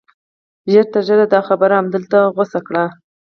ژر 0.71 0.85
تر 0.93 1.01
ژره 1.07 1.25
دا 1.33 1.39
خبره 1.47 1.73
همدلته 1.77 2.17
غوڅه 2.35 2.59
کړئ 2.67 2.87